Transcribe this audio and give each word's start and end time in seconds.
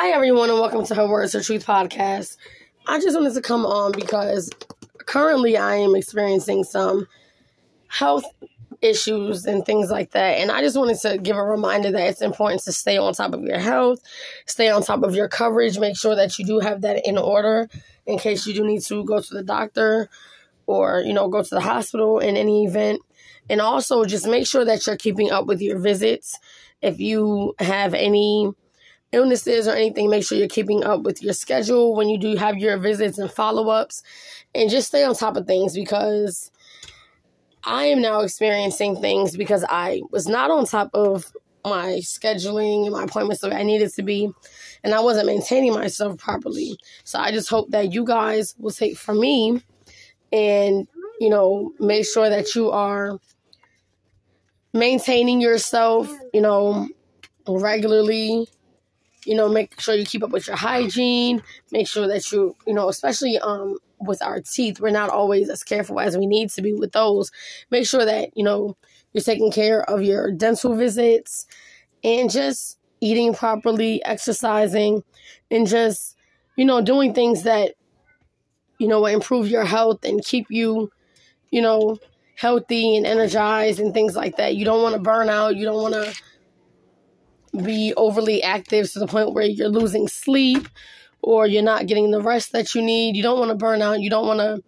Hi, 0.00 0.10
everyone, 0.10 0.48
and 0.48 0.60
welcome 0.60 0.86
to 0.86 0.94
her 0.94 1.08
Words 1.08 1.34
of 1.34 1.44
Truth 1.44 1.66
podcast. 1.66 2.36
I 2.86 3.00
just 3.00 3.16
wanted 3.16 3.34
to 3.34 3.40
come 3.40 3.66
on 3.66 3.90
because 3.90 4.48
currently 5.06 5.56
I 5.56 5.74
am 5.74 5.96
experiencing 5.96 6.62
some 6.62 7.08
health 7.88 8.24
issues 8.80 9.44
and 9.44 9.66
things 9.66 9.90
like 9.90 10.12
that. 10.12 10.38
And 10.38 10.52
I 10.52 10.60
just 10.60 10.76
wanted 10.76 11.00
to 11.00 11.18
give 11.18 11.36
a 11.36 11.42
reminder 11.42 11.90
that 11.90 12.10
it's 12.10 12.22
important 12.22 12.62
to 12.62 12.72
stay 12.72 12.96
on 12.96 13.12
top 13.12 13.34
of 13.34 13.42
your 13.42 13.58
health, 13.58 13.98
stay 14.46 14.70
on 14.70 14.84
top 14.84 15.02
of 15.02 15.16
your 15.16 15.26
coverage, 15.26 15.80
make 15.80 15.96
sure 15.96 16.14
that 16.14 16.38
you 16.38 16.44
do 16.44 16.60
have 16.60 16.82
that 16.82 17.04
in 17.04 17.18
order 17.18 17.68
in 18.06 18.20
case 18.20 18.46
you 18.46 18.54
do 18.54 18.64
need 18.64 18.82
to 18.82 19.02
go 19.04 19.20
to 19.20 19.34
the 19.34 19.42
doctor 19.42 20.08
or, 20.68 21.00
you 21.00 21.12
know, 21.12 21.26
go 21.26 21.42
to 21.42 21.54
the 21.56 21.60
hospital 21.60 22.20
in 22.20 22.36
any 22.36 22.66
event. 22.66 23.00
And 23.50 23.60
also 23.60 24.04
just 24.04 24.28
make 24.28 24.46
sure 24.46 24.64
that 24.64 24.86
you're 24.86 24.96
keeping 24.96 25.32
up 25.32 25.46
with 25.46 25.60
your 25.60 25.80
visits. 25.80 26.38
If 26.82 27.00
you 27.00 27.56
have 27.58 27.94
any 27.94 28.52
illnesses 29.12 29.66
or 29.66 29.72
anything, 29.72 30.10
make 30.10 30.24
sure 30.24 30.36
you're 30.36 30.48
keeping 30.48 30.84
up 30.84 31.02
with 31.02 31.22
your 31.22 31.32
schedule 31.32 31.94
when 31.94 32.08
you 32.08 32.18
do 32.18 32.36
have 32.36 32.58
your 32.58 32.76
visits 32.78 33.18
and 33.18 33.30
follow 33.30 33.68
ups. 33.68 34.02
And 34.54 34.70
just 34.70 34.88
stay 34.88 35.04
on 35.04 35.14
top 35.14 35.36
of 35.36 35.46
things 35.46 35.74
because 35.74 36.50
I 37.64 37.84
am 37.86 38.00
now 38.00 38.20
experiencing 38.20 39.00
things 39.00 39.36
because 39.36 39.64
I 39.68 40.02
was 40.10 40.26
not 40.26 40.50
on 40.50 40.66
top 40.66 40.90
of 40.94 41.32
my 41.64 42.00
scheduling 42.02 42.84
and 42.84 42.92
my 42.92 43.04
appointments 43.04 43.42
the 43.42 43.50
way 43.50 43.56
I 43.56 43.62
needed 43.62 43.92
to 43.94 44.02
be, 44.02 44.30
and 44.82 44.94
I 44.94 45.00
wasn't 45.00 45.26
maintaining 45.26 45.74
myself 45.74 46.16
properly. 46.16 46.78
So 47.04 47.18
I 47.18 47.30
just 47.30 47.48
hope 47.48 47.70
that 47.70 47.92
you 47.92 48.04
guys 48.04 48.54
will 48.58 48.70
take 48.70 48.96
from 48.96 49.20
me 49.20 49.62
and, 50.32 50.88
you 51.20 51.28
know, 51.28 51.72
make 51.78 52.06
sure 52.06 52.30
that 52.30 52.54
you 52.54 52.70
are 52.70 53.18
maintaining 54.72 55.40
yourself, 55.40 56.10
you 56.32 56.40
know, 56.40 56.88
regularly. 57.46 58.46
You 59.28 59.36
know, 59.36 59.48
make 59.48 59.78
sure 59.80 59.94
you 59.94 60.06
keep 60.06 60.24
up 60.24 60.30
with 60.30 60.46
your 60.46 60.56
hygiene. 60.56 61.42
Make 61.70 61.86
sure 61.86 62.08
that 62.08 62.32
you, 62.32 62.56
you 62.66 62.74
know, 62.74 62.88
especially 62.88 63.38
um 63.38 63.76
with 64.00 64.22
our 64.22 64.40
teeth, 64.40 64.80
we're 64.80 64.90
not 64.90 65.10
always 65.10 65.48
as 65.50 65.62
careful 65.62 66.00
as 66.00 66.16
we 66.16 66.26
need 66.26 66.50
to 66.50 66.62
be 66.62 66.72
with 66.72 66.92
those. 66.92 67.30
Make 67.70 67.86
sure 67.86 68.04
that, 68.04 68.36
you 68.36 68.44
know, 68.44 68.76
you're 69.12 69.22
taking 69.22 69.50
care 69.50 69.82
of 69.82 70.02
your 70.02 70.30
dental 70.30 70.76
visits 70.76 71.46
and 72.04 72.30
just 72.30 72.78
eating 73.00 73.34
properly, 73.34 74.02
exercising, 74.04 75.02
and 75.50 75.66
just, 75.66 76.16
you 76.56 76.64
know, 76.64 76.80
doing 76.80 77.12
things 77.12 77.42
that, 77.42 77.74
you 78.78 78.88
know, 78.88 79.04
improve 79.06 79.48
your 79.48 79.64
health 79.64 80.04
and 80.04 80.24
keep 80.24 80.46
you, 80.48 80.90
you 81.50 81.60
know, 81.60 81.98
healthy 82.36 82.96
and 82.96 83.04
energized 83.04 83.80
and 83.80 83.92
things 83.92 84.14
like 84.14 84.36
that. 84.36 84.54
You 84.54 84.64
don't 84.64 84.82
want 84.82 84.94
to 84.94 85.00
burn 85.00 85.28
out. 85.28 85.56
You 85.56 85.64
don't 85.64 85.82
want 85.82 85.94
to 85.94 86.14
be 87.52 87.92
overly 87.96 88.42
active 88.42 88.90
to 88.92 88.98
the 88.98 89.06
point 89.06 89.32
where 89.32 89.44
you're 89.44 89.68
losing 89.68 90.08
sleep 90.08 90.68
or 91.22 91.46
you're 91.46 91.62
not 91.62 91.86
getting 91.86 92.10
the 92.10 92.20
rest 92.20 92.52
that 92.52 92.74
you 92.74 92.82
need. 92.82 93.16
You 93.16 93.22
don't 93.22 93.38
want 93.38 93.50
to 93.50 93.56
burn 93.56 93.82
out. 93.82 94.00
You 94.00 94.10
don't 94.10 94.26
want 94.26 94.40
to 94.40 94.62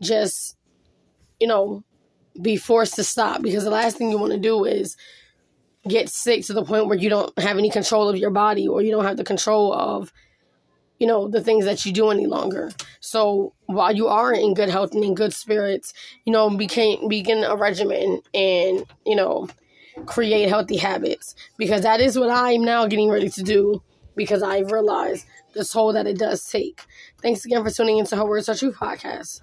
just, 0.00 0.56
you 1.40 1.46
know, 1.46 1.84
be 2.40 2.56
forced 2.56 2.94
to 2.94 3.04
stop 3.04 3.42
because 3.42 3.64
the 3.64 3.70
last 3.70 3.96
thing 3.96 4.10
you 4.10 4.18
want 4.18 4.32
to 4.32 4.38
do 4.38 4.64
is 4.64 4.96
get 5.88 6.08
sick 6.08 6.44
to 6.46 6.52
the 6.52 6.64
point 6.64 6.86
where 6.86 6.96
you 6.96 7.10
don't 7.10 7.36
have 7.38 7.58
any 7.58 7.70
control 7.70 8.08
of 8.08 8.16
your 8.16 8.30
body 8.30 8.66
or 8.66 8.82
you 8.82 8.90
don't 8.90 9.04
have 9.04 9.16
the 9.16 9.24
control 9.24 9.72
of 9.72 10.12
you 10.98 11.06
know 11.06 11.26
the 11.26 11.40
things 11.40 11.64
that 11.64 11.84
you 11.84 11.92
do 11.92 12.10
any 12.10 12.26
longer 12.26 12.70
so 13.00 13.52
while 13.66 13.94
you 13.94 14.06
are 14.06 14.32
in 14.32 14.54
good 14.54 14.68
health 14.68 14.94
and 14.94 15.02
in 15.02 15.14
good 15.14 15.34
spirits 15.34 15.92
you 16.24 16.32
know 16.32 16.48
begin 16.48 17.08
begin 17.08 17.42
a 17.42 17.56
regimen 17.56 18.20
and 18.32 18.84
you 19.04 19.16
know 19.16 19.48
create 20.06 20.48
healthy 20.48 20.76
habits 20.76 21.34
because 21.58 21.82
that 21.82 22.00
is 22.00 22.18
what 22.18 22.30
i'm 22.30 22.62
now 22.62 22.86
getting 22.86 23.08
ready 23.08 23.28
to 23.28 23.42
do 23.42 23.82
because 24.16 24.42
I've 24.42 24.70
realized 24.70 25.26
the 25.54 25.64
toll 25.64 25.92
that 25.92 26.06
it 26.06 26.18
does 26.18 26.46
take. 26.48 26.82
Thanks 27.20 27.44
again 27.44 27.64
for 27.64 27.70
tuning 27.70 27.98
into 27.98 28.16
Her 28.16 28.24
Words 28.24 28.48
Are 28.48 28.54
True 28.54 28.72
podcast. 28.72 29.40